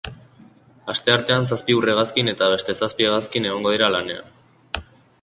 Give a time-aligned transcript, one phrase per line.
[0.93, 4.37] Asteartean zazpi ur-hegazkin eta beste zazpi hegazkin egongo dira lanean.